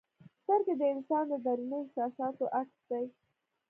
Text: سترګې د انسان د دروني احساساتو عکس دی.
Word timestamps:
سترګې 0.41 0.73
د 0.81 0.83
انسان 0.93 1.23
د 1.31 1.33
دروني 1.45 1.77
احساساتو 1.83 2.45
عکس 2.59 2.79
دی. 2.89 3.05